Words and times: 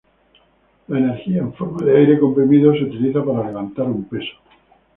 La 0.87 0.97
energía 0.97 1.41
en 1.41 1.53
forma 1.53 1.85
de 1.85 1.95
aire 1.95 2.19
comprimido 2.19 2.73
se 2.73 2.85
utiliza 2.85 3.23
para 3.23 3.45
levantar 3.45 3.85
un 3.85 4.03
peso. 4.05 4.33